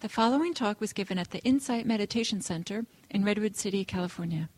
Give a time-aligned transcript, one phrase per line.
[0.00, 4.48] The following talk was given at the Insight Meditation Center in Redwood City, California.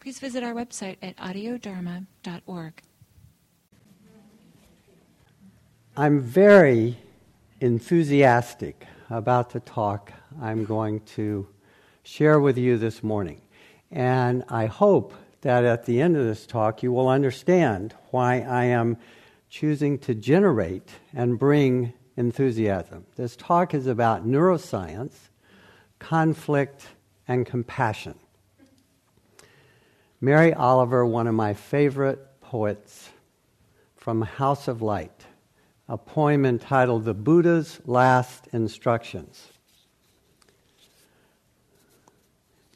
[0.00, 2.82] Please visit our website at audiodharma.org.
[5.96, 6.98] I'm very
[7.60, 11.46] enthusiastic about the talk I'm going to
[12.02, 13.42] share with you this morning.
[13.92, 18.64] And I hope that at the end of this talk you will understand why I
[18.64, 18.96] am
[19.48, 23.04] choosing to generate and bring enthusiasm.
[23.16, 25.14] This talk is about neuroscience,
[25.98, 26.86] conflict,
[27.28, 28.14] and compassion.
[30.20, 33.10] Mary Oliver, one of my favorite poets
[33.96, 35.26] from House of Light,
[35.88, 39.52] a poem entitled The Buddha's Last Instructions.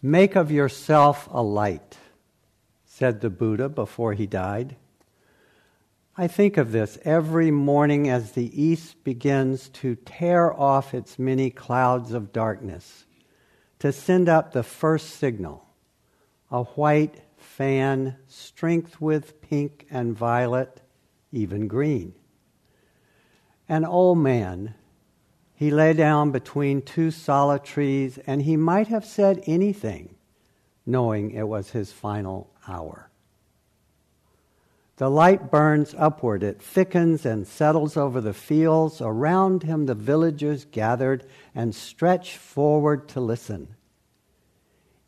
[0.03, 1.99] Make of yourself a light,
[2.85, 4.77] said the Buddha before he died.
[6.21, 11.49] I think of this every morning as the east begins to tear off its many
[11.49, 13.07] clouds of darkness,
[13.79, 15.65] to send up the first signal
[16.51, 20.83] a white fan, strength with pink and violet,
[21.33, 22.13] even green.
[23.67, 24.75] An old man,
[25.55, 30.17] he lay down between two solid trees, and he might have said anything,
[30.85, 33.10] knowing it was his final hour.
[35.01, 39.01] The light burns upward, it thickens and settles over the fields.
[39.01, 43.77] Around him, the villagers gathered and stretch forward to listen.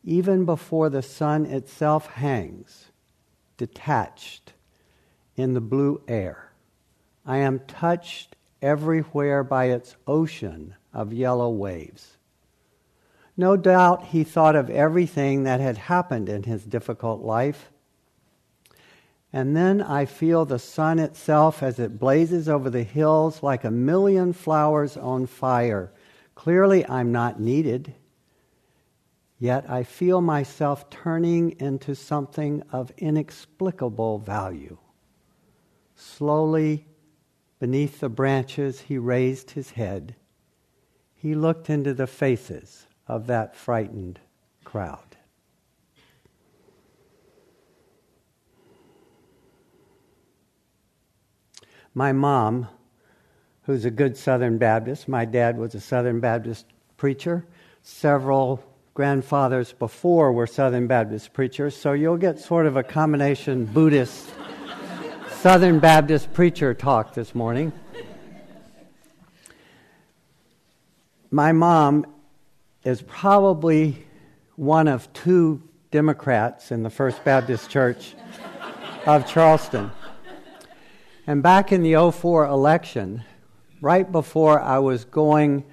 [0.02, 2.86] Even before the sun itself hangs,
[3.58, 4.54] detached
[5.36, 6.52] in the blue air,
[7.26, 12.16] I am touched everywhere by its ocean of yellow waves.
[13.36, 17.70] No doubt he thought of everything that had happened in his difficult life
[19.32, 23.70] and then I feel the sun itself as it blazes over the hills like a
[23.70, 25.92] million flowers on fire.
[26.34, 27.94] Clearly, I'm not needed.
[29.38, 34.76] Yet I feel myself turning into something of inexplicable value.
[35.94, 36.86] Slowly,
[37.58, 40.14] beneath the branches, he raised his head.
[41.14, 44.20] He looked into the faces of that frightened
[44.64, 45.11] crowd.
[51.94, 52.68] My mom,
[53.64, 56.66] who's a good Southern Baptist, my dad was a Southern Baptist
[56.96, 57.46] preacher.
[57.82, 58.64] Several
[58.94, 64.30] grandfathers before were Southern Baptist preachers, so you'll get sort of a combination Buddhist
[65.40, 67.72] Southern Baptist preacher talk this morning.
[71.30, 72.06] My mom
[72.84, 74.06] is probably
[74.56, 78.14] one of two Democrats in the First Baptist Church
[79.04, 79.90] of Charleston.
[81.24, 83.22] And back in the 04 election,
[83.80, 85.64] right before I was going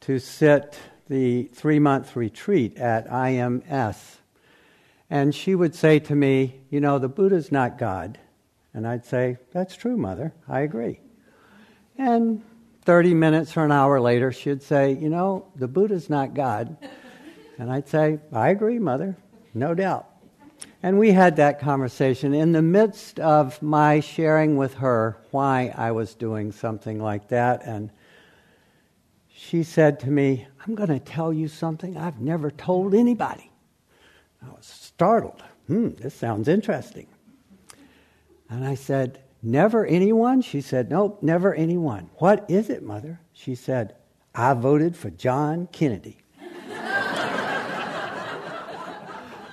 [0.00, 0.78] to sit
[1.08, 4.16] the three month retreat at IMS,
[5.10, 8.18] and she would say to me, You know, the Buddha's not God.
[8.72, 10.32] And I'd say, That's true, Mother.
[10.48, 11.00] I agree.
[11.98, 12.42] And
[12.86, 16.78] 30 minutes or an hour later, she'd say, You know, the Buddha's not God.
[17.58, 19.18] And I'd say, I agree, Mother.
[19.52, 20.08] No doubt.
[20.84, 25.92] And we had that conversation in the midst of my sharing with her why I
[25.92, 27.64] was doing something like that.
[27.64, 27.90] And
[29.34, 33.50] she said to me, I'm going to tell you something I've never told anybody.
[34.42, 35.42] I was startled.
[35.68, 37.06] Hmm, this sounds interesting.
[38.50, 40.42] And I said, Never anyone?
[40.42, 42.10] She said, Nope, never anyone.
[42.16, 43.20] What is it, Mother?
[43.32, 43.96] She said,
[44.34, 46.23] I voted for John Kennedy.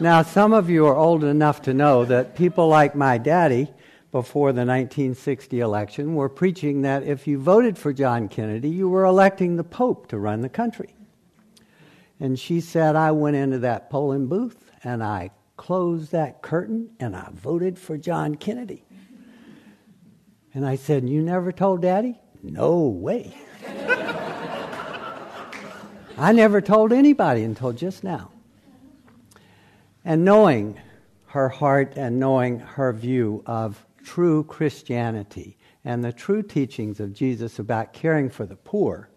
[0.01, 3.71] Now, some of you are old enough to know that people like my daddy,
[4.11, 9.05] before the 1960 election, were preaching that if you voted for John Kennedy, you were
[9.05, 10.95] electing the Pope to run the country.
[12.19, 17.15] And she said, I went into that polling booth and I closed that curtain and
[17.15, 18.83] I voted for John Kennedy.
[20.55, 22.19] And I said, You never told Daddy?
[22.41, 23.35] No way.
[26.17, 28.31] I never told anybody until just now.
[30.03, 30.79] And knowing
[31.27, 37.59] her heart and knowing her view of true Christianity and the true teachings of Jesus
[37.59, 39.09] about caring for the poor,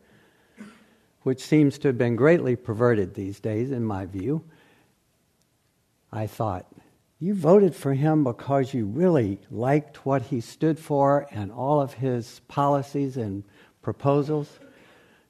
[1.22, 4.44] which seems to have been greatly perverted these days, in my view,
[6.12, 6.66] I thought,
[7.18, 11.94] you voted for him because you really liked what he stood for and all of
[11.94, 13.44] his policies and
[13.82, 14.58] proposals?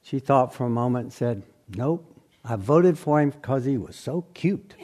[0.03, 2.05] She thought for a moment and said, Nope,
[2.43, 4.75] I voted for him because he was so cute.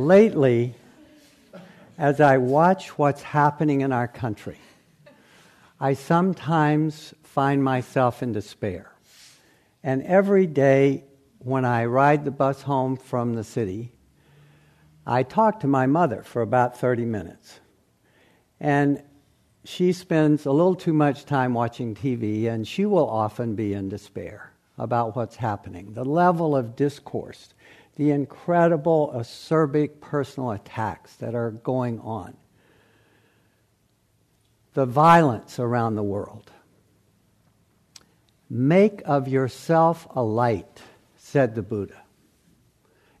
[0.00, 0.74] Lately,
[1.98, 4.56] as I watch what's happening in our country,
[5.78, 8.94] I sometimes find myself in despair.
[9.82, 11.04] And every day
[11.40, 13.92] when I ride the bus home from the city,
[15.06, 17.60] I talk to my mother for about 30 minutes.
[18.58, 19.02] And
[19.64, 23.90] she spends a little too much time watching TV, and she will often be in
[23.90, 25.92] despair about what's happening.
[25.92, 27.52] The level of discourse,
[28.00, 32.34] the incredible acerbic personal attacks that are going on,
[34.72, 36.50] the violence around the world.
[38.48, 40.80] Make of yourself a light,
[41.18, 42.00] said the Buddha.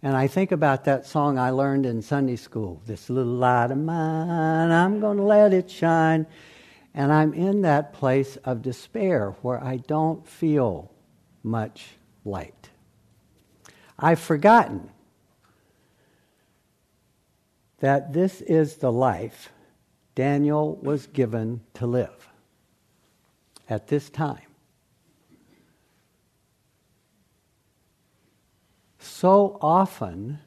[0.02, 3.76] And I think about that song I learned in Sunday school this little light of
[3.76, 6.26] mine, I'm going to let it shine.
[6.94, 10.90] And I'm in that place of despair where I don't feel
[11.42, 11.86] much
[12.24, 12.59] light.
[14.02, 14.90] I've forgotten
[17.80, 19.52] that this is the life
[20.14, 22.28] Daniel was given to live
[23.68, 24.40] at this time.
[28.98, 30.38] So often,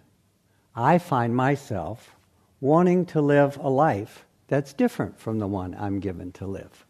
[0.75, 2.15] I find myself
[2.59, 6.85] wanting to live a life that's different from the one I'm given to live.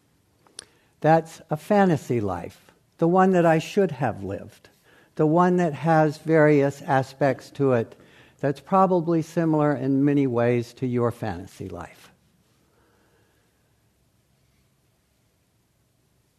[1.02, 4.70] That's a fantasy life, the one that I should have lived,
[5.16, 7.96] the one that has various aspects to it
[8.40, 12.12] that's probably similar in many ways to your fantasy life.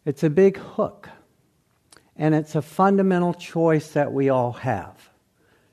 [0.05, 1.09] It's a big hook,
[2.15, 5.09] and it's a fundamental choice that we all have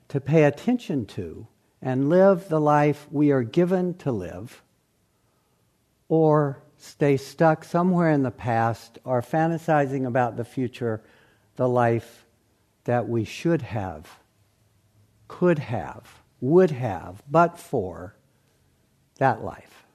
[0.07, 1.45] to pay attention to
[1.81, 4.63] and live the life we are given to live,
[6.07, 11.01] or stay stuck somewhere in the past or fantasizing about the future,
[11.57, 12.22] the life
[12.85, 14.19] that we should have,
[15.27, 18.15] could have, would have, but for
[19.17, 19.85] that life.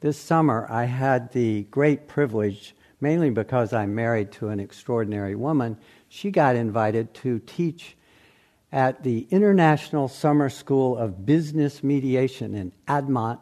[0.00, 5.78] This summer, I had the great privilege, mainly because I'm married to an extraordinary woman,
[6.08, 7.96] she got invited to teach
[8.70, 13.40] at the International Summer School of Business Mediation in Admont,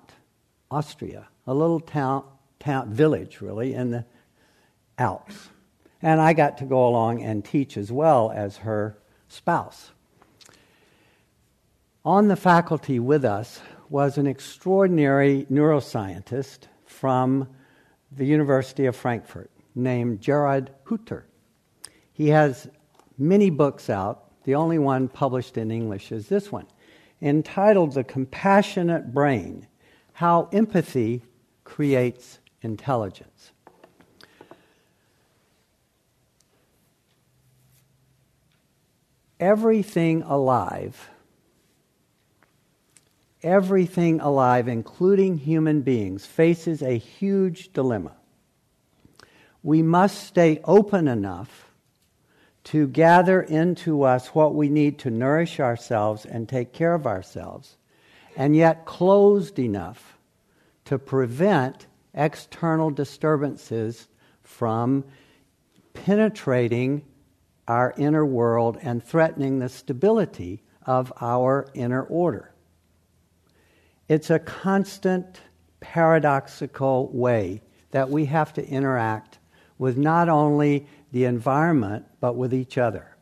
[0.70, 2.24] Austria, a little town,
[2.60, 4.04] town village really in the
[4.98, 5.48] Alps.
[6.02, 9.92] And I got to go along and teach as well as her spouse.
[12.04, 17.48] On the faculty with us was an extraordinary neuroscientist from
[18.10, 21.22] the University of Frankfurt named Gerard Hüther.
[22.12, 22.68] He has
[23.16, 26.66] many books out, the only one published in English is this one,
[27.20, 29.68] entitled The Compassionate Brain
[30.14, 31.22] How Empathy
[31.62, 33.51] Creates Intelligence.
[39.42, 41.10] Everything alive,
[43.42, 48.12] everything alive, including human beings, faces a huge dilemma.
[49.64, 51.72] We must stay open enough
[52.70, 57.76] to gather into us what we need to nourish ourselves and take care of ourselves,
[58.36, 60.18] and yet closed enough
[60.84, 64.06] to prevent external disturbances
[64.44, 65.02] from
[65.94, 67.02] penetrating
[67.68, 72.52] our inner world and threatening the stability of our inner order.
[74.08, 75.40] It's a constant
[75.80, 79.38] paradoxical way that we have to interact
[79.78, 83.16] with not only the environment, but with each other.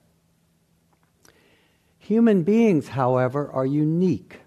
[1.99, 4.41] Human beings, however, are unique.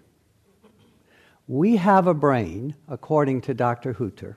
[1.46, 3.94] We have a brain, according to Dr.
[3.94, 4.36] Hüther,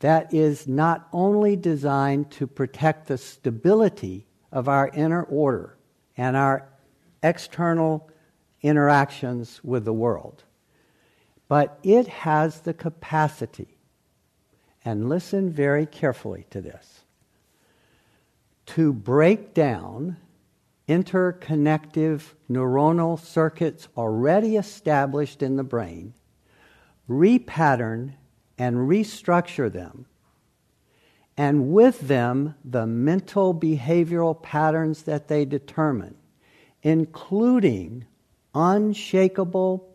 [0.00, 5.76] that is not only designed to protect the stability of our inner order
[6.16, 6.68] and our
[7.22, 8.10] external
[8.62, 10.44] interactions with the world,
[11.48, 13.78] but it has the capacity,
[14.84, 17.04] and listen very carefully to this
[18.66, 20.16] to break down
[20.88, 26.12] interconnective neuronal circuits already established in the brain,
[27.08, 28.12] repattern
[28.58, 30.04] and restructure them,
[31.38, 36.16] and with them the mental behavioral patterns that they determine,
[36.82, 38.04] including
[38.54, 39.88] unshakable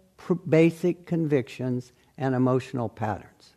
[0.48, 3.56] basic convictions and emotional patterns.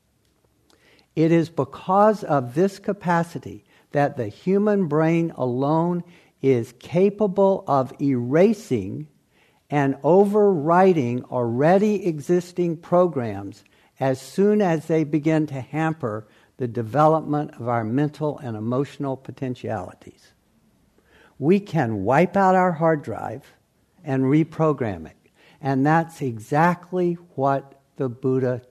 [1.15, 6.03] It is because of this capacity that the human brain alone
[6.43, 9.07] is capable of erasing
[9.71, 13.63] and overwriting already existing programs
[14.01, 16.27] as soon as they begin to hamper
[16.59, 20.33] the development of our mental and emotional potentialities.
[21.39, 23.45] We can wipe out our hard drive
[24.05, 25.17] and reprogram it.
[25.61, 28.63] And that's exactly what the Buddha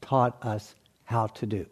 [0.00, 0.74] taught us
[1.04, 1.66] how to do.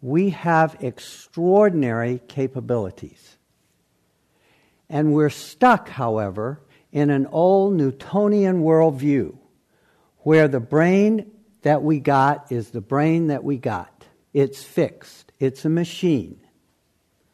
[0.00, 3.36] We have extraordinary capabilities.
[4.88, 6.60] And we're stuck, however,
[6.92, 9.36] in an old Newtonian worldview
[10.18, 11.30] where the brain
[11.66, 14.06] that we got is the brain that we got.
[14.32, 16.38] It's fixed, it's a machine,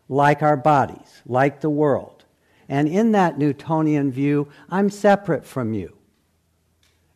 [0.08, 2.24] like our bodies, like the world.
[2.66, 5.98] And in that Newtonian view, I'm separate from you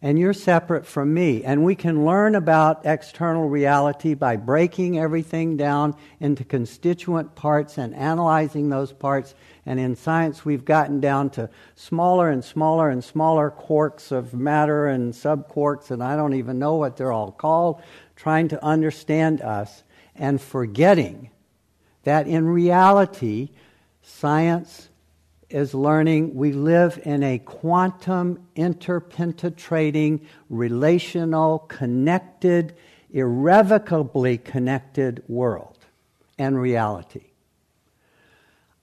[0.02, 1.42] and you're separate from me.
[1.42, 7.94] And we can learn about external reality by breaking everything down into constituent parts and
[7.94, 9.34] analyzing those parts.
[9.66, 14.86] And in science, we've gotten down to smaller and smaller and smaller quarks of matter
[14.86, 17.82] and subquarks, and I don't even know what they're all called,
[18.14, 19.82] trying to understand us
[20.14, 21.30] and forgetting
[22.04, 23.50] that in reality,
[24.02, 24.88] science
[25.50, 32.74] is learning we live in a quantum, interpenetrating, relational, connected,
[33.12, 35.78] irrevocably connected world
[36.38, 37.24] and reality.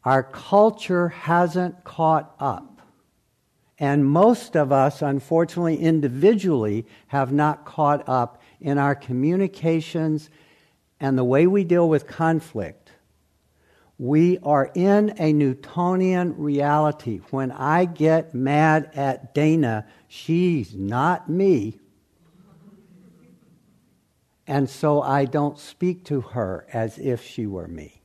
[0.06, 2.82] Our culture hasn't caught up.
[3.80, 10.30] And most of us, unfortunately, individually, have not caught up in our communications
[11.00, 12.84] and the way we deal with conflict
[13.98, 17.22] we are in a Newtonian reality.
[17.30, 21.80] When I get mad at Dana, she's not me.
[24.46, 28.03] And so I don't speak to her as if she were me.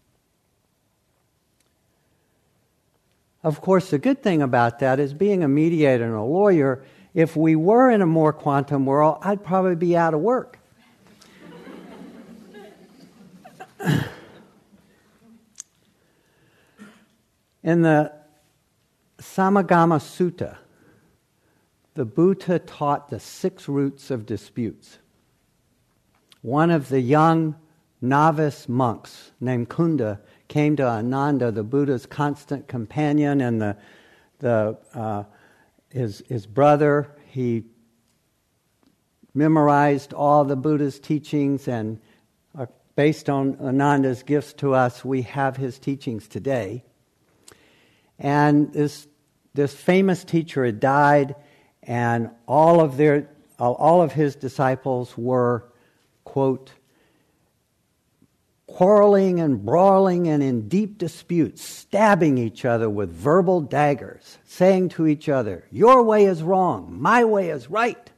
[3.42, 7.37] Of course, the good thing about that is being a mediator and a lawyer, if
[7.37, 10.59] we were in a more quantum world, I'd probably be out of work.
[17.62, 18.12] In the
[19.18, 20.57] Samagama Sutta,
[21.95, 24.99] the Buddha taught the six roots of disputes.
[26.42, 27.57] One of the young
[28.00, 33.76] novice monks named Kunda came to Ananda, the Buddha's constant companion and the,
[34.38, 35.25] the, uh,
[35.90, 37.14] his, his brother.
[37.26, 37.64] He
[39.35, 42.00] memorized all the Buddha's teachings, and
[42.59, 46.83] uh, based on Ananda's gifts to us, we have his teachings today.
[48.19, 49.07] And this,
[49.55, 51.37] this famous teacher had died,
[51.83, 53.28] and all of, their,
[53.59, 55.71] all of his disciples were,
[56.25, 56.73] quote,
[58.78, 65.04] quarreling and brawling and in deep disputes, stabbing each other with verbal daggers, saying to
[65.04, 68.08] each other, Your way is wrong, my way is right.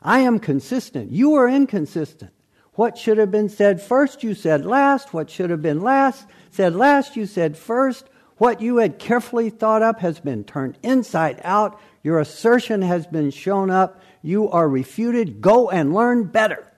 [0.00, 2.32] I am consistent, you are inconsistent.
[2.76, 5.12] What should have been said first, you said last.
[5.12, 8.08] What should have been last, said last, you said first.
[8.38, 11.78] What you had carefully thought up has been turned inside out.
[12.02, 14.00] Your assertion has been shown up.
[14.22, 15.42] You are refuted.
[15.42, 16.72] Go and learn better.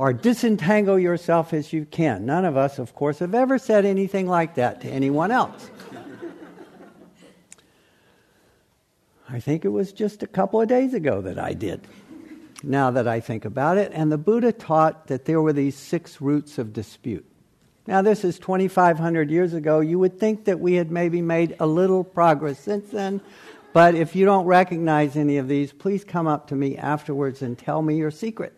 [0.00, 2.24] Or disentangle yourself as you can.
[2.24, 5.70] None of us, of course, have ever said anything like that to anyone else.
[9.28, 11.86] I think it was just a couple of days ago that I did,
[12.62, 13.92] now that I think about it.
[13.94, 17.26] And the Buddha taught that there were these six roots of dispute.
[17.86, 19.80] Now, this is 2,500 years ago.
[19.80, 23.20] You would think that we had maybe made a little progress since then.
[23.74, 27.58] But if you don't recognize any of these, please come up to me afterwards and
[27.58, 28.54] tell me your secret.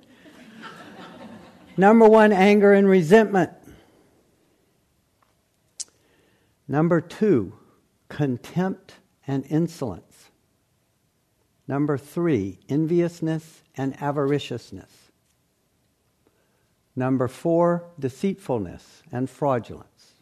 [1.77, 3.51] Number one, anger and resentment.
[6.69, 7.55] Number two,
[8.09, 8.95] contempt
[9.27, 10.31] and insolence.
[11.67, 14.91] Number three, enviousness and avariciousness.
[16.95, 20.13] Number four, deceitfulness and fraudulence.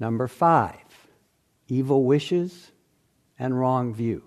[0.00, 1.08] Number five,
[1.68, 2.70] evil wishes
[3.38, 4.22] and wrong view.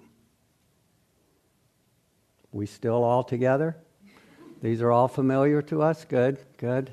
[2.51, 3.77] We still all together?
[4.62, 6.06] These are all familiar to us?
[6.06, 6.92] Good, good.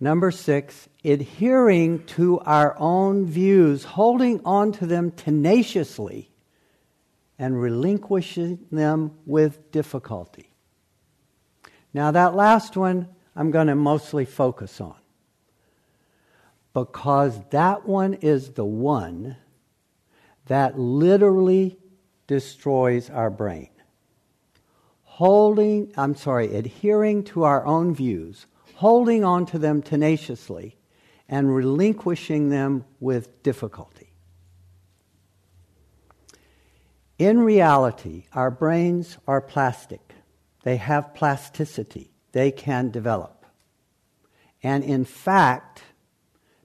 [0.00, 6.30] Number six, adhering to our own views, holding on to them tenaciously,
[7.38, 10.52] and relinquishing them with difficulty.
[11.94, 14.96] Now, that last one I'm going to mostly focus on
[16.74, 19.36] because that one is the one
[20.46, 21.78] that literally
[22.26, 23.68] destroys our brain.
[25.22, 30.76] Holding, I'm sorry, adhering to our own views, holding on to them tenaciously,
[31.28, 34.10] and relinquishing them with difficulty.
[37.20, 40.12] In reality, our brains are plastic.
[40.64, 43.46] They have plasticity, they can develop.
[44.60, 45.84] And in fact,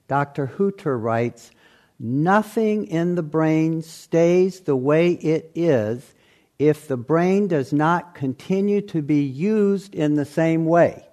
[0.08, 0.54] Dr.
[0.58, 1.52] Hüther writes
[2.00, 6.12] nothing in the brain stays the way it is
[6.58, 11.04] if the brain does not continue to be used in the same way.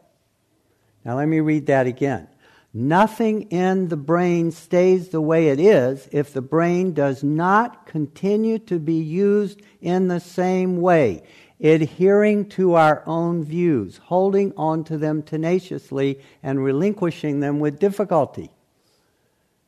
[1.04, 2.28] Now, let me read that again.
[2.74, 8.60] Nothing in the brain stays the way it is if the brain does not continue
[8.60, 11.24] to be used in the same way,
[11.62, 18.50] adhering to our own views, holding on to them tenaciously, and relinquishing them with difficulty.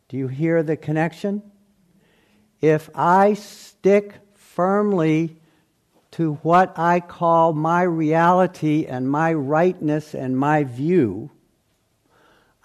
[0.10, 1.43] Do you hear the connection?
[2.60, 5.38] If I stick firmly
[6.17, 11.29] to what I call my reality and my rightness and my view,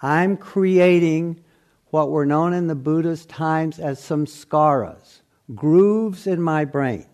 [0.01, 1.39] I'm creating
[1.91, 5.21] what were known in the Buddha's times as samskaras,
[5.53, 7.05] grooves in my brain.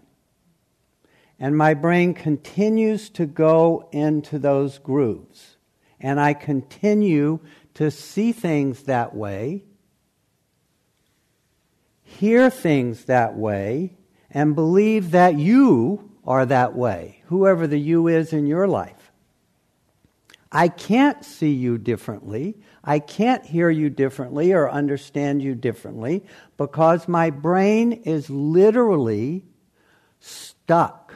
[1.38, 5.58] And my brain continues to go into those grooves.
[6.00, 7.40] And I continue
[7.74, 9.66] to see things that way,
[12.02, 13.98] hear things that way,
[14.32, 19.12] and believe that you are that way, whoever the you is in your life.
[20.52, 22.58] I can't see you differently.
[22.84, 26.24] I can't hear you differently or understand you differently
[26.58, 29.44] because my brain is literally
[30.20, 31.14] stuck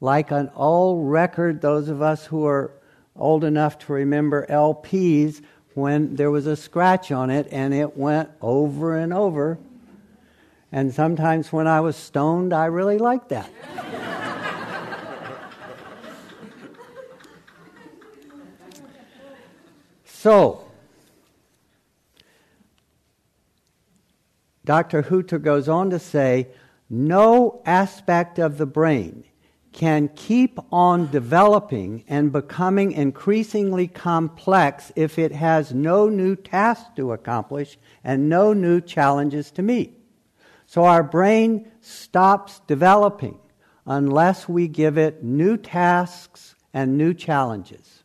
[0.00, 1.60] like an old record.
[1.60, 2.72] Those of us who are
[3.16, 5.42] old enough to remember LPs
[5.74, 9.58] when there was a scratch on it and it went over and over.
[10.74, 13.48] And sometimes when I was stoned, I really liked that.
[20.04, 20.64] So,
[24.64, 25.04] Dr.
[25.04, 26.48] Hüther goes on to say
[26.90, 29.22] no aspect of the brain
[29.70, 37.12] can keep on developing and becoming increasingly complex if it has no new tasks to
[37.12, 40.00] accomplish and no new challenges to meet.
[40.74, 43.38] So our brain stops developing
[43.86, 48.02] unless we give it new tasks and new challenges.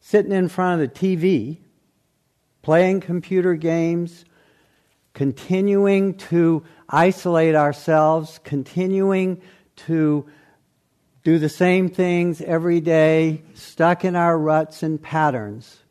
[0.00, 1.58] Sitting in front of the TV,
[2.62, 4.24] playing computer games,
[5.14, 9.40] continuing to isolate ourselves, continuing
[9.86, 10.26] to
[11.22, 15.84] do the same things every day, stuck in our ruts and patterns,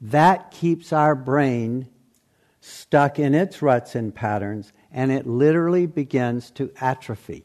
[0.00, 1.88] that keeps our brain
[2.66, 7.44] stuck in its ruts and patterns, and it literally begins to atrophy,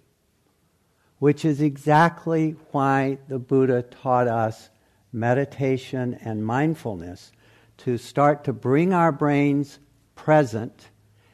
[1.20, 4.70] which is exactly why the Buddha taught us
[5.14, 7.32] meditation, and mindfulness
[7.78, 9.78] to start to bring our brains
[10.16, 10.90] present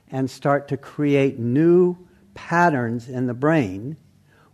[0.10, 1.96] and start to create new
[2.34, 3.96] patterns in the brain,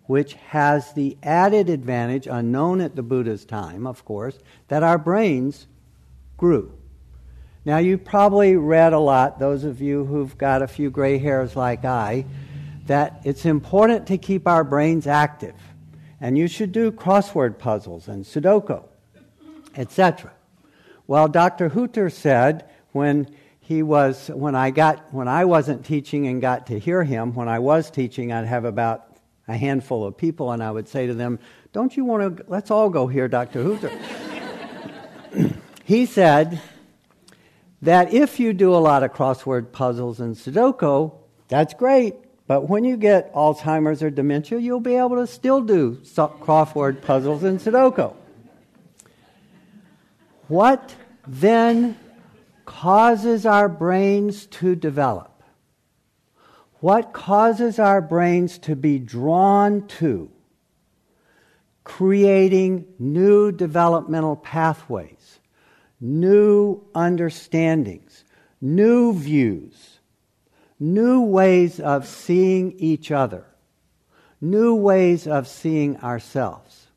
[0.03, 5.65] which has the added advantage, unknown at the Buddha's time, of course, that our brains
[6.37, 6.71] grew.
[7.65, 11.55] Now, you probably read a lot, those of you who've got a few gray hairs
[11.55, 12.25] like I,
[12.87, 15.55] that it's important to keep our brains active.
[16.19, 18.83] And you should do crossword puzzles and Sudoku
[19.75, 20.31] etc.
[21.07, 21.69] Well, Dr.
[21.69, 23.27] Hüther said when
[23.59, 27.47] he was when I got when I wasn't teaching and got to hear him, when
[27.47, 29.07] I was teaching, I'd have about
[29.47, 31.39] a handful of people, and I would say to them,
[31.71, 32.45] "Don't you want to?
[32.47, 33.63] Let's all go hear Dr.
[33.63, 33.91] Hüther."
[35.83, 36.61] he said
[37.83, 41.13] that if you do a lot of crossword puzzles and Sudoku,
[41.49, 42.15] that's great.
[42.47, 47.43] But when you get Alzheimer's or dementia, you'll be able to still do crossword puzzles
[47.43, 48.15] and Sudoku.
[50.47, 50.95] What
[51.27, 51.97] then
[52.65, 55.43] causes our brains to develop?
[56.79, 60.29] What causes our brains to be drawn to
[61.83, 65.22] creating new developmental pathways,
[66.03, 68.25] new understandings,
[68.59, 69.99] new views,
[70.77, 73.45] new ways of seeing each other,
[74.41, 76.87] new ways of seeing ourselves?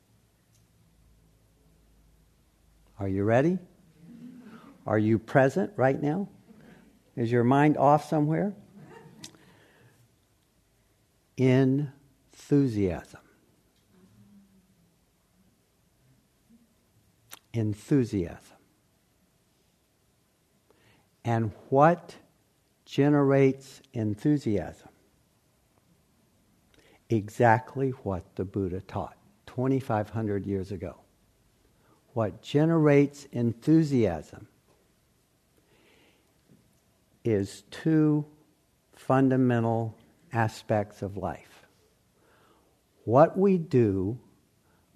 [2.99, 3.57] Are you ready?
[4.85, 6.27] Are you present right now?
[7.15, 8.53] Is your mind off somewhere?
[11.37, 13.21] Enthusiasm.
[17.53, 18.56] Enthusiasm.
[21.27, 22.15] And what
[22.85, 24.89] generates enthusiasm?
[27.09, 30.95] Exactly what the Buddha taught 2,500 years ago
[32.17, 34.47] what generates enthusiasm
[37.23, 38.25] is two
[38.95, 39.95] fundamental
[40.33, 41.67] aspects of life.
[43.03, 44.17] What we do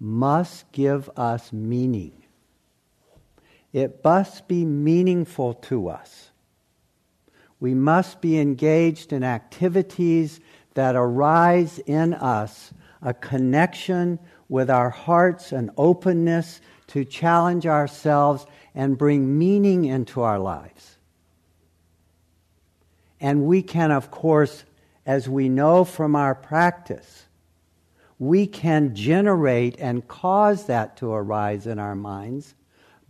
[0.00, 2.21] must give us meaning.
[3.72, 6.30] It must be meaningful to us.
[7.58, 10.40] We must be engaged in activities
[10.74, 18.98] that arise in us a connection with our hearts and openness to challenge ourselves and
[18.98, 20.98] bring meaning into our lives.
[23.20, 24.64] And we can, of course,
[25.06, 27.26] as we know from our practice,
[28.18, 32.54] we can generate and cause that to arise in our minds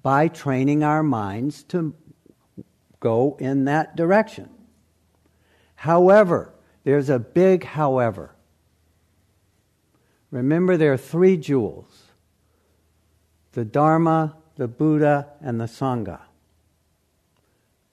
[0.03, 1.95] by training our minds to
[3.01, 4.49] go in that direction.
[5.75, 8.35] However, there's a big however.
[10.31, 12.05] Remember, there are three jewels
[13.53, 16.21] the Dharma, the Buddha, and the Sangha.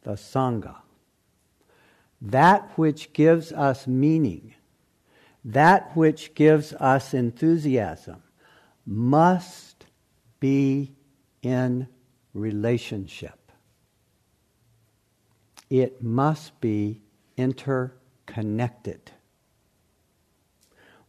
[0.04, 0.78] The Sangha.
[2.22, 4.56] That which gives us meaning,
[5.44, 8.24] that which gives us enthusiasm,
[8.86, 9.86] must
[10.40, 10.94] be
[11.42, 11.88] in
[12.34, 13.52] relationship.
[15.70, 17.02] It must be
[17.38, 19.12] interconnected.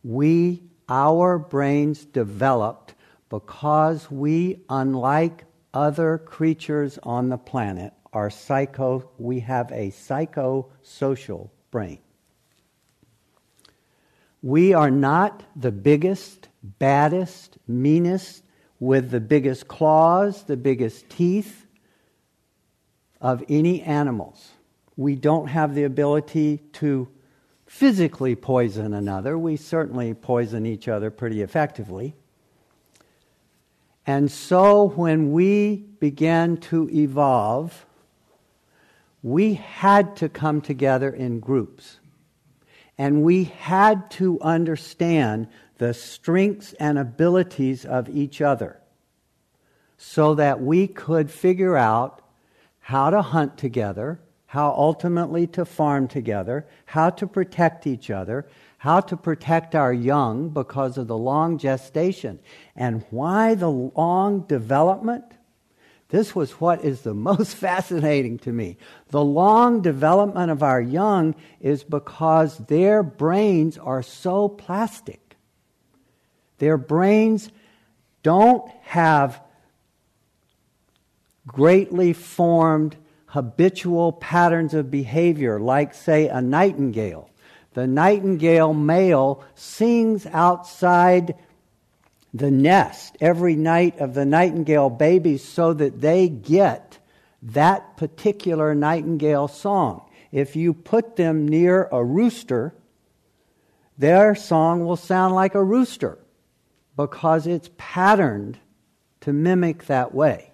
[0.02, 2.94] We, our brains developed
[3.28, 12.00] because we, unlike other creatures on the planet, are psycho, we have a psychosocial brain.
[14.42, 18.42] We are not the biggest, baddest, meanest,
[18.81, 21.66] with the biggest claws, the biggest teeth
[23.21, 24.53] of any animals.
[24.97, 27.09] We don't have the ability to
[27.66, 29.38] physically poison another.
[29.38, 32.14] We certainly poison each other pretty effectively.
[34.07, 37.87] And so when we began to evolve,
[39.23, 42.01] we had to come together in groups.
[42.97, 45.49] And we had to understand
[45.81, 48.79] the strengths and abilities of each other
[49.97, 52.21] so that we could figure out
[52.81, 59.01] how to hunt together, how ultimately to farm together, how to protect each other, how
[59.01, 62.38] to protect our young because of the long gestation.
[62.77, 65.25] And why the long development?
[66.11, 68.77] This was what is the most fascinating to me.
[69.09, 75.30] The long development of our young is because their brains are so plastic.
[76.61, 77.51] Their brains
[78.23, 79.42] don't have
[81.46, 82.96] greatly formed
[83.27, 87.31] habitual patterns of behavior, like, say, a nightingale
[87.75, 91.37] the nightingale male sings outside
[92.35, 96.99] the nest every night of the nightingale babies so that they get
[97.42, 100.03] that particular nightingale song.
[100.33, 102.75] If you put them near a rooster,
[103.99, 106.18] their song will sound like a rooster
[107.00, 108.58] because it's patterned
[109.22, 110.52] to mimic that way.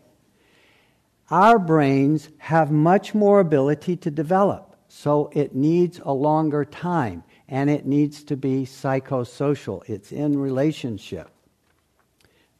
[1.29, 4.77] Our brains have much more ability to develop.
[4.87, 9.83] So it needs a longer time and it needs to be psychosocial.
[9.89, 11.29] It's in relationship.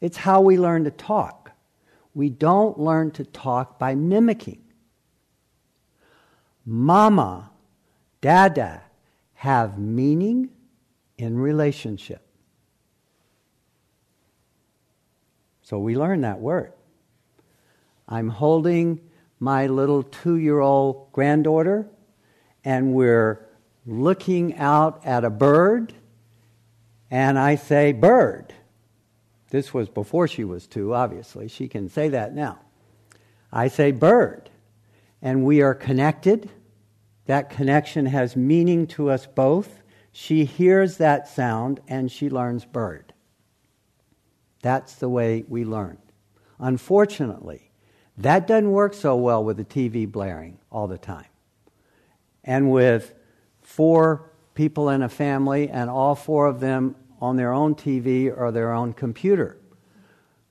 [0.01, 1.51] It's how we learn to talk.
[2.13, 4.63] We don't learn to talk by mimicking.
[6.65, 7.51] Mama,
[8.19, 8.81] dada
[9.35, 10.49] have meaning
[11.17, 12.26] in relationship.
[15.67, 16.71] So we learn that word.
[18.07, 19.01] I'm holding
[19.37, 21.89] my little two year old granddaughter
[22.63, 23.45] and we're
[23.85, 25.93] looking out at a bird,
[27.11, 28.53] and I say, Bird.
[29.49, 31.49] This was before she was two, obviously.
[31.49, 32.59] She can say that now.
[33.51, 34.49] I say, Bird.
[35.21, 36.49] And we are connected.
[37.25, 39.83] That connection has meaning to us both.
[40.13, 43.11] She hears that sound and she learns bird.
[44.67, 45.97] That's the way we learn.
[46.59, 47.71] Unfortunately,
[48.17, 51.31] that doesn't work so well with the TV blaring all the time
[52.43, 53.13] and with
[53.61, 58.51] four people in a family and all four of them on their own TV or
[58.51, 59.57] their own computer,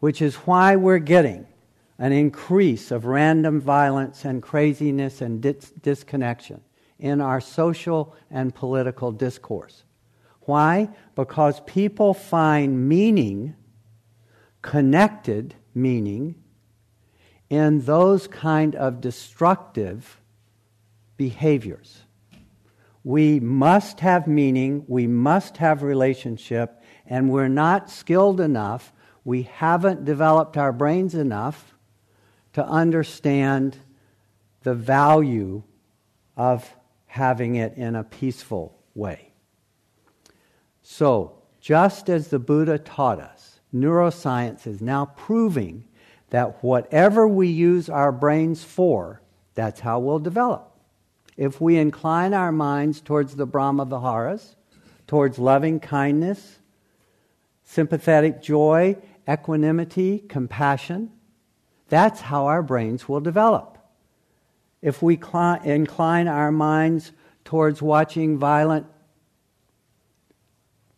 [0.01, 1.47] which is why we're getting
[1.99, 6.63] an increase of random violence and craziness and dis- disconnection
[6.99, 9.85] in our social and political discourse.
[10.47, 10.89] Why?
[11.17, 13.55] Because people find meaning,
[14.62, 16.35] connected meaning,
[17.49, 20.21] in those kind of destructive
[21.16, 22.03] behaviors.
[23.05, 28.92] We must have meaning, we must have relationship, and we're not skilled enough,
[29.25, 31.75] we haven't developed our brains enough
[32.55, 33.77] to understand
[34.62, 35.62] the value
[36.37, 36.69] of
[37.07, 39.33] having it in a peaceful way.
[40.83, 43.36] So, just as the Buddha taught us,
[43.75, 45.85] neuroscience is now proving
[46.31, 49.21] that whatever we use our brains for,
[49.55, 50.77] that's how we'll develop
[51.37, 54.57] if we incline our minds towards the Brahma Viharas,
[55.07, 56.59] towards loving kindness,
[57.63, 58.97] sympathetic joy,
[59.29, 61.11] equanimity, compassion.
[61.89, 63.79] That's how our brains will develop.
[64.83, 65.19] If we
[65.65, 67.13] incline our minds
[67.45, 68.87] towards watching violent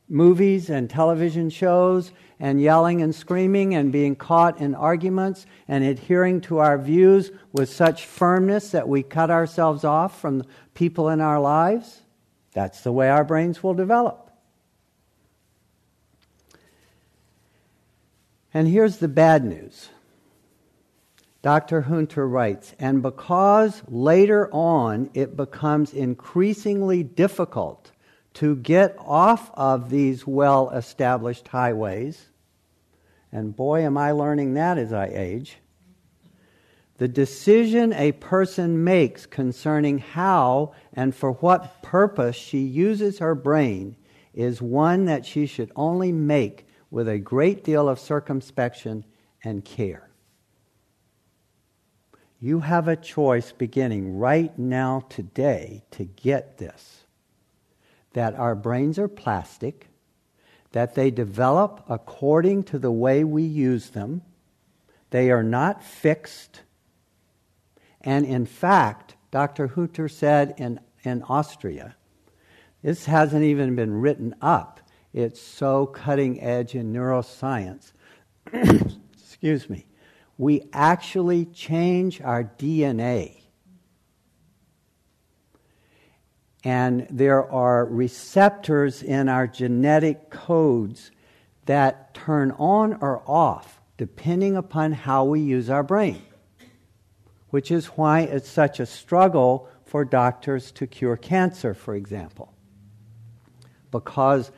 [0.09, 6.41] movies and television shows and yelling and screaming and being caught in arguments and adhering
[6.43, 11.21] to our views with such firmness that we cut ourselves off from the people in
[11.21, 12.03] our lives,
[12.53, 14.31] that's the way our brains will develop.
[18.55, 19.89] And here's the bad news.
[21.43, 21.83] Dr.
[21.83, 27.93] Hunter writes, and because later on it becomes increasingly difficult
[28.35, 32.28] to get off of these well established highways,
[33.33, 35.59] and boy, am I learning that as I age.
[36.99, 43.97] The decision a person makes concerning how and for what purpose she uses her brain
[44.35, 49.05] is one that she should only make with a great deal of circumspection
[49.45, 50.09] and care.
[52.41, 57.05] You have a choice beginning right now, today, to get this
[58.15, 59.88] that our brains are plastic,
[60.73, 64.23] that they develop according to the way we use them,
[65.11, 66.63] they are not fixed,
[68.01, 69.69] and in fact, Dr.
[69.69, 71.97] Hunter said in, in Austria,
[72.83, 74.81] this hasn't even been written up.
[75.13, 77.93] It's so cutting edge in neuroscience.
[78.53, 79.87] Excuse me.
[80.37, 83.43] We actually change our DNA
[86.69, 91.11] And there are receptors in our genetic codes
[91.65, 96.21] that turn on or off depending upon how we use our brain,
[97.49, 102.53] which is why it's such a struggle for doctors to cure cancer, for example.
[103.91, 104.53] Because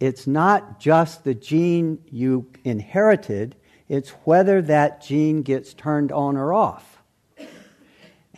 [0.00, 3.54] it's not just the gene you inherited,
[3.88, 6.97] it's whether that gene gets turned on or off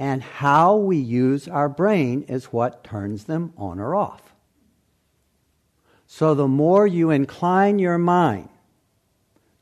[0.01, 4.35] and how we use our brain is what turns them on or off.
[6.07, 8.49] So the more you incline your mind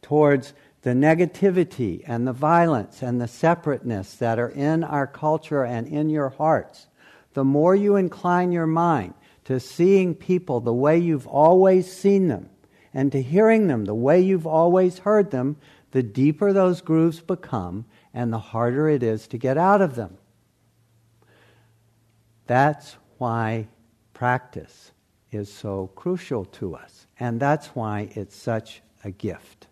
[0.00, 5.88] towards the negativity and the violence and the separateness that are in our culture and
[5.88, 6.86] in your hearts,
[7.34, 9.14] the more you incline your mind
[9.46, 12.48] to seeing people the way you've always seen them
[12.94, 15.56] and to hearing them the way you've always heard them,
[15.90, 20.16] the deeper those grooves become and the harder it is to get out of them.
[22.48, 23.68] That's why
[24.14, 24.90] practice
[25.30, 29.66] is so crucial to us, and that's why it's such a gift.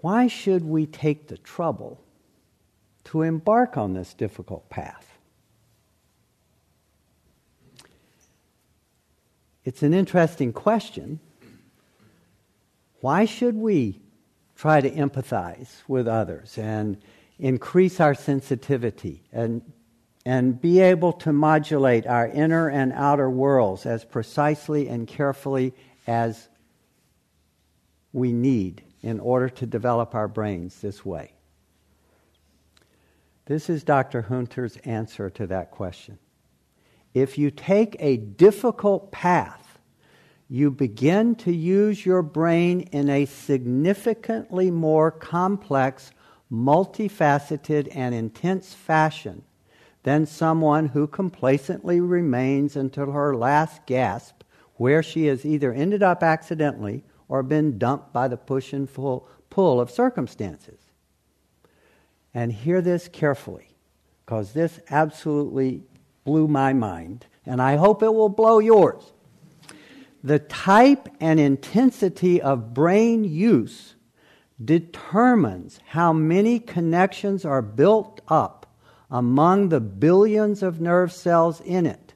[0.00, 2.00] Why should we take the trouble
[3.04, 5.18] to embark on this difficult path?
[9.64, 11.18] It's an interesting question.
[13.00, 14.00] Why should we
[14.54, 16.96] try to empathize with others and
[17.38, 19.62] increase our sensitivity and,
[20.24, 25.74] and be able to modulate our inner and outer worlds as precisely and carefully
[26.06, 26.48] as
[28.12, 31.32] we need in order to develop our brains this way?
[33.46, 34.22] This is Dr.
[34.22, 36.18] Hunter's answer to that question.
[37.14, 39.78] If you take a difficult path,
[40.50, 46.10] you begin to use your brain in a significantly more complex
[46.50, 49.42] multifaceted and intense fashion
[50.02, 54.42] than someone who complacently remains until her last gasp,
[54.76, 59.28] where she has either ended up accidentally or been dumped by the push and pull,
[59.50, 60.80] pull of circumstances.
[62.32, 63.68] And hear this carefully,
[64.24, 65.82] because this absolutely
[66.24, 69.12] blew my mind, and I hope it will blow yours.
[70.22, 73.94] The type and intensity of brain use
[74.64, 78.66] determines how many connections are built up
[79.10, 82.14] among the billions of nerve cells in it.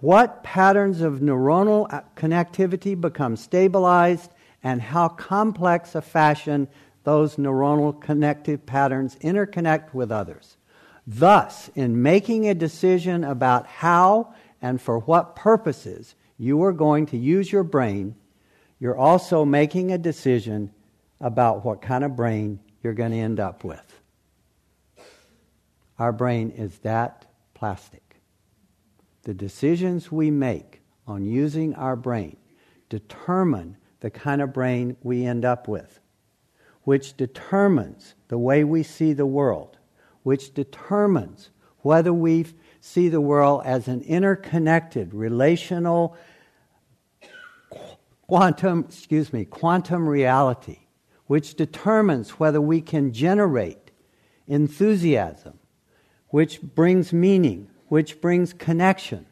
[0.00, 4.30] What patterns of neuronal connectivity become stabilized,
[4.62, 6.66] and how complex a fashion
[7.04, 10.56] those neuronal connective patterns interconnect with others.
[11.06, 17.18] Thus, in making a decision about how and for what purposes you are going to
[17.18, 18.16] use your brain,
[18.84, 20.70] you're also making a decision
[21.18, 24.02] about what kind of brain you're going to end up with.
[25.98, 28.20] Our brain is that plastic.
[29.22, 32.36] The decisions we make on using our brain
[32.90, 35.98] determine the kind of brain we end up with,
[36.82, 39.78] which determines the way we see the world,
[40.24, 42.44] which determines whether we
[42.82, 46.14] see the world as an interconnected, relational,
[48.26, 50.78] quantum, excuse me, quantum reality,
[51.26, 53.90] which determines whether we can generate
[54.46, 55.58] enthusiasm,
[56.28, 59.26] which brings meaning, which brings connection,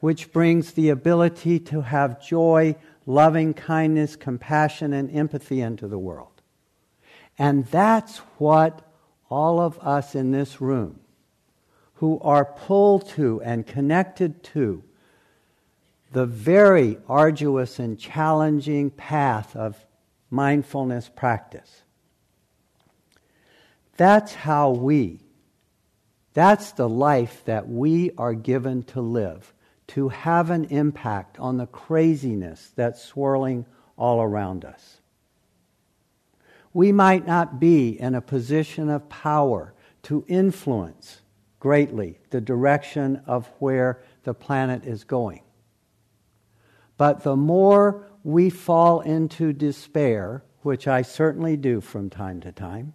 [0.00, 6.42] which brings the ability to have joy, loving kindness, compassion, and empathy into the world.
[7.38, 8.88] And that's what
[9.28, 11.00] all of us in this room
[11.94, 14.82] who are pulled to and connected to
[16.12, 19.84] the very arduous and challenging path of
[20.30, 21.82] mindfulness practice.
[23.96, 25.20] That's how we,
[26.34, 29.52] that's the life that we are given to live,
[29.88, 34.98] to have an impact on the craziness that's swirling all around us.
[36.72, 41.20] We might not be in a position of power to influence
[41.60, 45.42] greatly the direction of where the planet is going.
[47.02, 52.94] But the more we fall into despair, which I certainly do from time to time,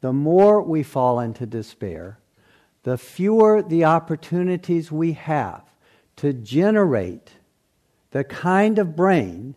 [0.00, 2.20] the more we fall into despair,
[2.84, 5.62] the fewer the opportunities we have
[6.16, 7.32] to generate
[8.12, 9.56] the kind of brain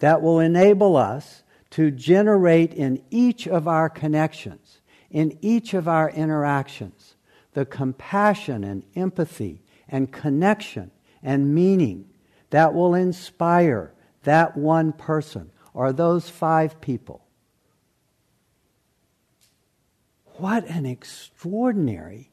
[0.00, 6.10] that will enable us to generate in each of our connections, in each of our
[6.10, 7.14] interactions,
[7.52, 10.90] the compassion and empathy and connection
[11.22, 12.08] and meaning
[12.52, 17.24] that will inspire that one person or those five people.
[20.36, 22.30] What an extraordinary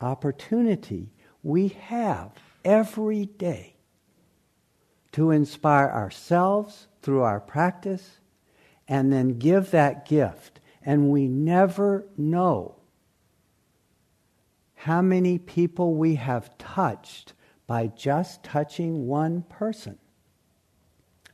[0.00, 1.12] opportunity
[1.44, 2.32] we have
[2.64, 3.76] every day
[5.12, 8.18] to inspire ourselves through our practice
[8.88, 10.58] and then give that gift.
[10.84, 12.80] And we never know
[14.74, 17.32] how many people we have touched
[17.66, 19.98] by just touching one person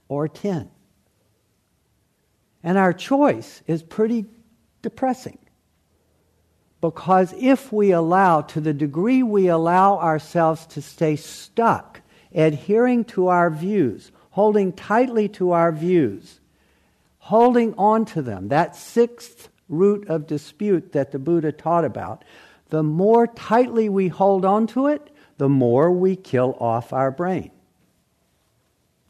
[0.08, 0.70] or 10.
[2.62, 4.26] And our choice is pretty
[4.82, 5.38] depressing.
[6.80, 12.00] Because if we allow, to the degree we allow ourselves to stay stuck,
[12.32, 16.40] adhering to our views, holding tightly to our views,
[17.18, 22.24] holding on to them, that sixth root of dispute that the Buddha taught about,
[22.68, 27.50] the more tightly we hold on to it, the more we kill off our brain.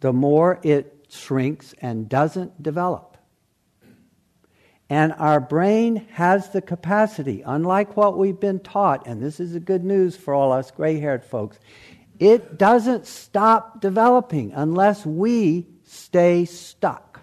[0.00, 3.16] The more it shrinks and doesn't develop.
[4.90, 9.60] And our brain has the capacity, unlike what we've been taught, and this is the
[9.60, 11.58] good news for all us gray haired folks,
[12.18, 17.20] it doesn't stop developing unless we stay stuck.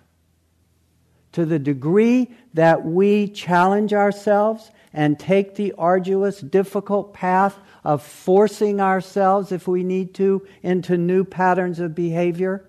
[1.34, 8.80] To the degree that we challenge ourselves and take the arduous, difficult path of forcing
[8.80, 12.66] ourselves, if we need to, into new patterns of behavior,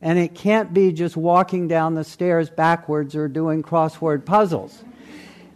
[0.00, 4.84] and it can't be just walking down the stairs backwards or doing crossword puzzles.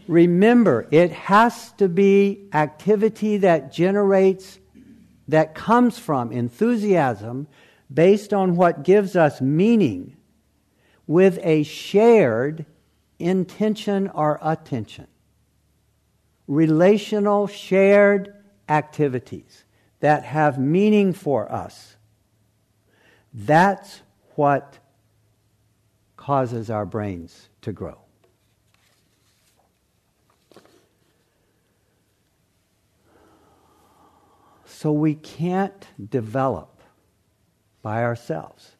[0.08, 4.58] Remember, it has to be activity that generates,
[5.28, 7.46] that comes from enthusiasm
[7.92, 10.16] based on what gives us meaning
[11.06, 12.66] with a shared
[13.18, 15.06] intention or attention.
[16.46, 18.34] Relational, shared
[18.68, 19.64] activities
[20.00, 21.96] that have meaning for us.
[23.32, 24.02] That's
[24.34, 24.78] what
[26.16, 27.98] causes our brains to grow.
[34.64, 36.82] So we can't develop
[37.82, 38.75] by ourselves.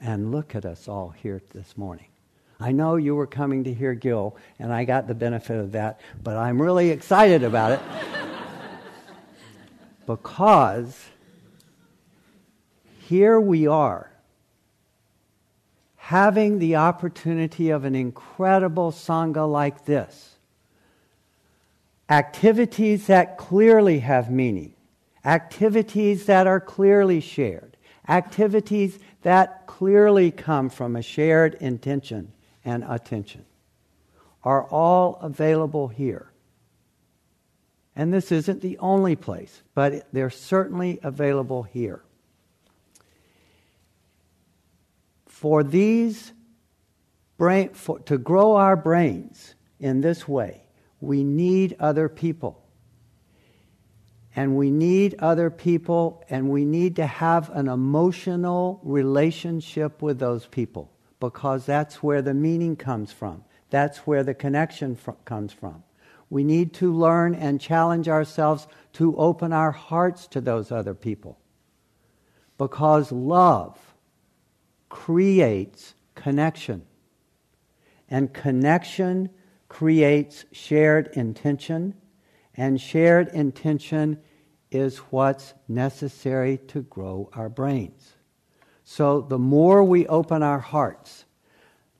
[0.00, 2.06] And look at us all here this morning.
[2.60, 6.00] I know you were coming to hear Gil, and I got the benefit of that,
[6.22, 7.80] but I'm really excited about it
[10.06, 11.08] because
[13.08, 14.10] here we are,
[15.96, 20.34] having the opportunity of an incredible Sangha like this.
[22.08, 24.74] Activities that clearly have meaning,
[25.24, 27.76] activities that are clearly shared,
[28.08, 32.32] activities that clearly come from a shared intention
[32.64, 33.44] and attention
[34.44, 36.30] are all available here.
[37.96, 42.02] And this isn't the only place, but they're certainly available here.
[45.38, 46.32] for these
[47.36, 50.64] brain, for, to grow our brains in this way,
[51.00, 52.60] we need other people.
[54.38, 60.46] And we need other people, and we need to have an emotional relationship with those
[60.46, 63.42] people because that's where the meaning comes from.
[63.70, 65.82] That's where the connection fr- comes from.
[66.30, 71.40] We need to learn and challenge ourselves to open our hearts to those other people.
[72.58, 73.76] Because love
[74.88, 76.86] creates connection.
[78.08, 79.30] And connection
[79.68, 81.94] creates shared intention,
[82.56, 84.20] and shared intention
[84.70, 88.14] is what's necessary to grow our brains.
[88.84, 91.24] So the more we open our hearts,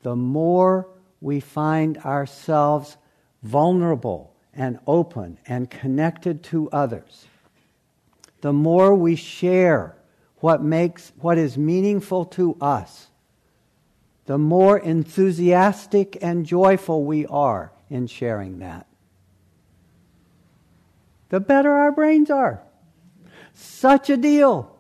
[0.03, 0.89] the more
[1.21, 2.97] we find ourselves
[3.43, 7.27] vulnerable and open and connected to others.
[8.41, 9.97] The more we share
[10.39, 13.09] what makes what is meaningful to us,
[14.27, 18.88] the more enthusiastic and joyful we are in sharing that.
[21.31, 22.63] The better our brains are.
[23.55, 24.75] Such a deal.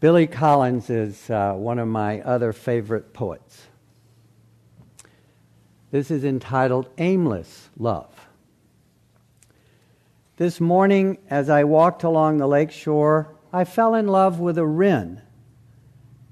[0.00, 3.66] Billy Collins is uh, one of my other favorite poets.
[5.90, 8.28] This is entitled Aimless Love.
[10.36, 14.66] This morning, as I walked along the lake shore, I fell in love with a
[14.66, 15.20] wren,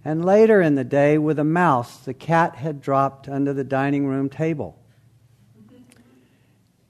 [0.02, 4.06] and later in the day with a mouse the cat had dropped under the dining
[4.06, 4.78] room table.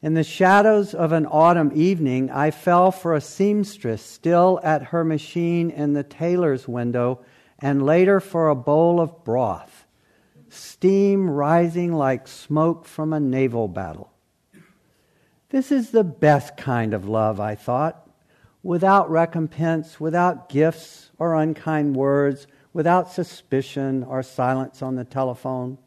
[0.01, 5.05] In the shadows of an autumn evening, I fell for a seamstress still at her
[5.05, 7.21] machine in the tailor's window,
[7.59, 9.87] and later for a bowl of broth,
[10.49, 14.13] steam rising like smoke from a naval battle.
[15.49, 18.09] This is the best kind of love, I thought,
[18.63, 25.79] without recompense, without gifts or unkind words, without suspicion or silence on the telephone.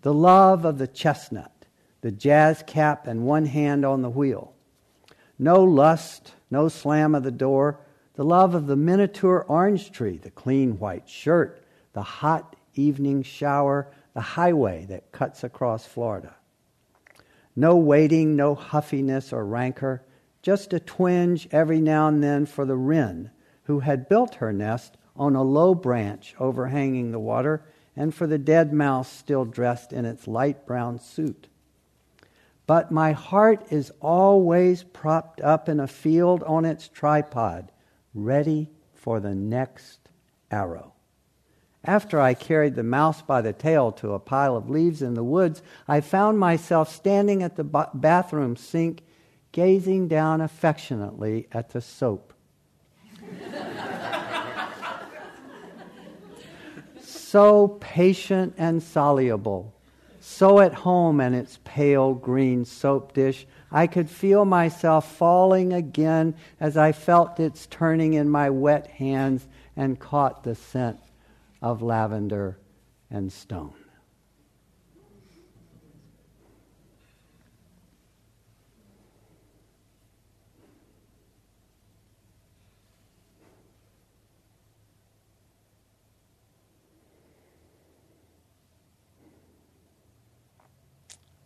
[0.00, 1.61] The love of the chestnut
[2.02, 4.52] the jazz cap and one hand on the wheel.
[5.38, 7.80] No lust, no slam of the door,
[8.14, 13.90] the love of the miniature orange tree, the clean white shirt, the hot evening shower,
[14.14, 16.34] the highway that cuts across Florida.
[17.54, 20.02] No waiting, no huffiness or rancor,
[20.42, 23.30] just a twinge every now and then for the wren
[23.64, 28.38] who had built her nest on a low branch overhanging the water, and for the
[28.38, 31.46] dead mouse still dressed in its light brown suit
[32.72, 37.70] but my heart is always propped up in a field on its tripod,
[38.14, 40.08] ready for the next
[40.50, 40.94] arrow.
[41.84, 45.22] After I carried the mouse by the tail to a pile of leaves in the
[45.22, 49.02] woods, I found myself standing at the bathroom sink,
[49.52, 52.32] gazing down affectionately at the soap.
[57.02, 59.74] so patient and soluble
[60.24, 66.36] so at home in its pale green soap dish, I could feel myself falling again
[66.60, 71.00] as I felt its turning in my wet hands and caught the scent
[71.60, 72.56] of lavender
[73.10, 73.74] and stone.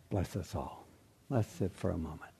[0.09, 0.87] Bless us all.
[1.29, 2.36] Let's sit for a moment.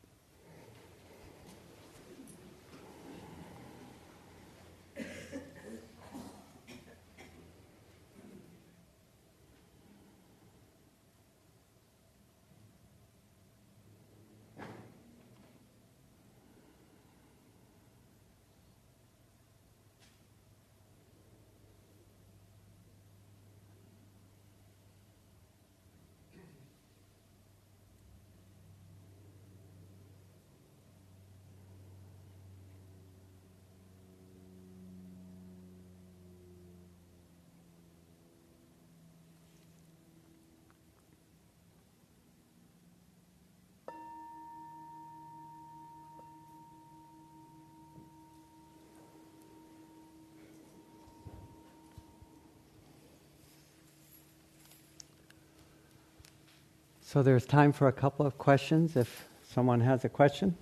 [57.08, 60.58] So there's time for a couple of questions if someone has a question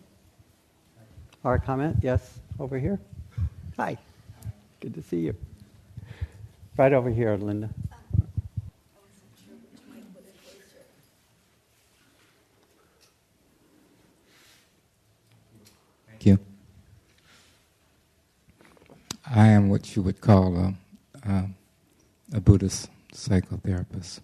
[1.44, 1.98] or a comment.
[2.04, 3.00] Yes, over here.
[3.78, 3.98] Hi.
[4.80, 5.36] Good to see you.
[6.78, 7.72] Right over here, Linda.
[16.08, 16.40] Thank you.
[19.36, 20.76] I am what you would call a,
[21.28, 21.50] a,
[22.34, 24.20] a Buddhist psychotherapist.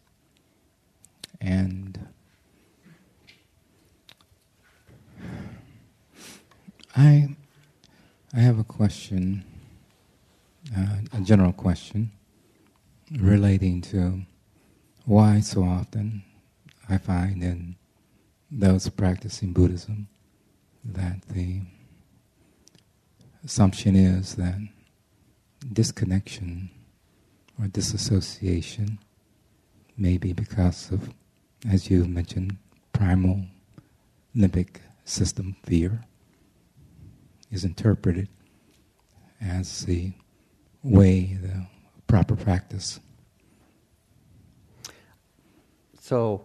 [1.41, 2.07] And
[6.95, 7.35] I,
[8.33, 9.43] I have a question,
[10.77, 12.11] uh, a general question,
[13.11, 14.21] relating to
[15.05, 16.23] why so often
[16.87, 17.75] I find in
[18.51, 20.07] those practicing Buddhism
[20.83, 21.61] that the
[23.43, 24.59] assumption is that
[25.73, 26.69] disconnection
[27.59, 28.99] or disassociation
[29.97, 31.13] may be because of,
[31.69, 32.57] as you mentioned,
[32.93, 33.45] primal
[34.35, 36.03] limbic system fear
[37.51, 38.29] is interpreted
[39.41, 40.13] as the
[40.83, 41.67] way, the
[42.07, 42.99] proper practice.
[45.99, 46.43] So,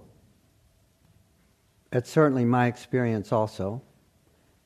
[1.93, 3.83] it's certainly my experience also.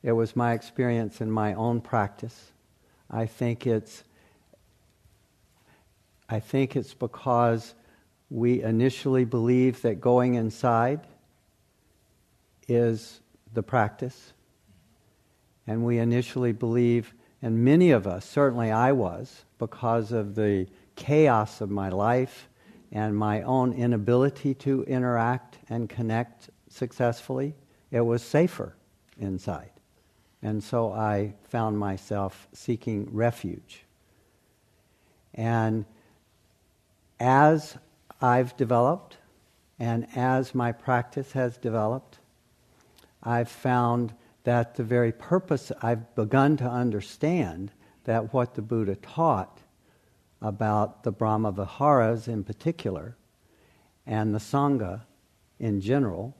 [0.03, 2.51] It was my experience in my own practice.
[3.09, 4.03] I think it's
[6.29, 7.75] I think it's because
[8.31, 11.01] we initially believe that going inside
[12.65, 13.19] is
[13.53, 14.31] the practice.
[15.67, 20.65] And we initially believe, and many of us, certainly I was, because of the
[20.95, 22.47] chaos of my life
[22.93, 27.53] and my own inability to interact and connect successfully,
[27.91, 28.75] it was safer
[29.19, 29.71] inside.
[30.41, 33.83] And so I found myself seeking refuge.
[35.33, 35.85] And
[37.19, 37.77] as
[38.21, 39.17] I've developed
[39.81, 42.19] and as my practice has developed,
[43.23, 44.13] I've found
[44.43, 47.71] that the very purpose, I've begun to understand
[48.03, 49.61] that what the Buddha taught
[50.39, 53.15] about the Brahma Viharas in particular
[54.05, 55.01] and the Sangha
[55.59, 56.35] in general,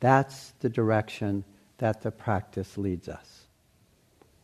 [0.00, 1.44] that's the direction
[1.78, 3.46] that the practice leads us.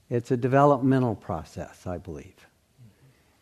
[0.09, 2.47] It's a developmental process, I believe.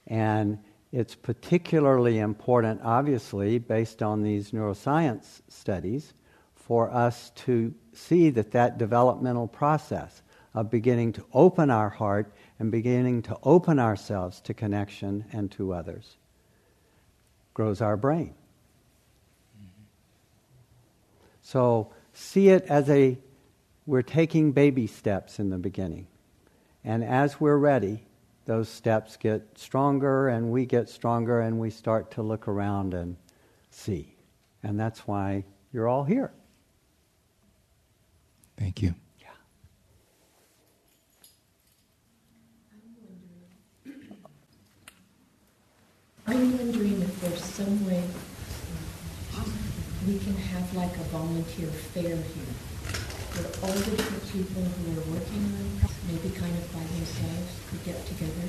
[0.09, 0.59] And
[0.93, 6.13] it's particularly important, obviously, based on these neuroscience studies,
[6.55, 10.23] for us to see that that developmental process
[10.55, 15.73] of beginning to open our heart and beginning to open ourselves to connection and to
[15.73, 16.17] others
[17.55, 18.35] grows our brain.
[21.43, 23.19] So see it as a
[23.87, 26.07] we're taking baby steps in the beginning.
[26.85, 28.07] And as we're ready,
[28.51, 33.17] those steps get stronger and we get stronger and we start to look around and
[33.71, 34.17] see.
[34.65, 36.33] And that's why you're all here.
[38.59, 38.93] Thank you.
[39.21, 39.29] Yeah.
[46.27, 48.03] I'm wondering if there's some way
[50.09, 52.55] we can have like a volunteer fair here
[53.37, 55.45] where all the different people who are working
[55.85, 58.49] on maybe kind of by themselves could get together.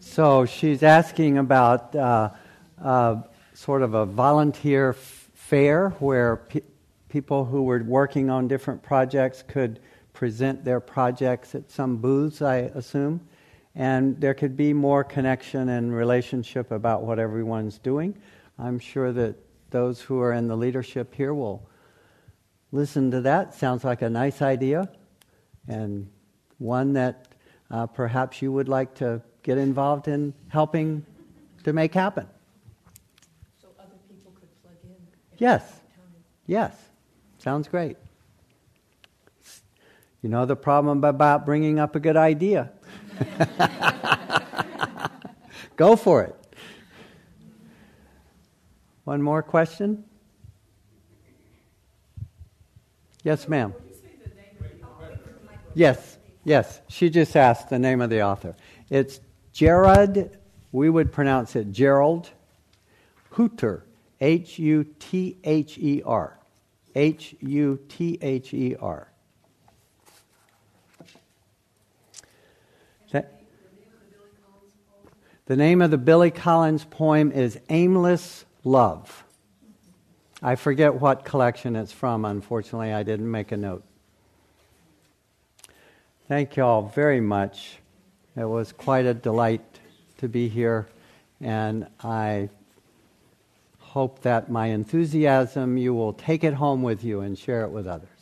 [0.00, 2.30] So she's asking about uh,
[2.82, 3.22] uh,
[3.54, 6.62] sort of a volunteer f- fair where pe-
[7.08, 9.80] people who were working on different projects could
[10.12, 13.20] present their projects at some booths, I assume,
[13.74, 18.14] and there could be more connection and relationship about what everyone's doing.
[18.58, 19.36] I'm sure that
[19.70, 21.66] those who are in the leadership here will
[22.72, 23.54] listen to that.
[23.54, 24.90] Sounds like a nice idea
[25.68, 26.10] and
[26.58, 27.28] one that
[27.70, 31.04] uh, perhaps you would like to get involved in helping
[31.64, 32.26] to make happen.
[33.60, 34.96] So other people could plug in.
[35.38, 35.80] Yes.
[36.46, 36.74] Yes.
[37.38, 37.96] Sounds great.
[40.22, 42.72] You know the problem about bringing up a good idea.
[45.76, 46.34] Go for it.
[49.04, 50.04] One more question?
[53.22, 53.74] Yes, ma'am.
[55.74, 56.17] Yes,
[56.48, 56.80] yes.
[56.88, 58.56] She just asked the name of the author.
[58.90, 59.20] It's
[59.52, 60.36] Gerard,
[60.72, 62.30] we would pronounce it Gerald
[63.32, 63.82] Hüther,
[64.20, 66.38] H U T H E R.
[66.94, 69.08] H U T H E R.
[75.48, 79.24] The name of the Billy Collins poem is Aimless Love.
[80.42, 83.82] I forget what collection it's from, unfortunately, I didn't make a note.
[86.28, 87.78] Thank you all very much.
[88.36, 89.62] It was quite a delight
[90.18, 90.86] to be here,
[91.40, 92.50] and I
[93.78, 97.86] hope that my enthusiasm, you will take it home with you and share it with
[97.86, 98.17] others.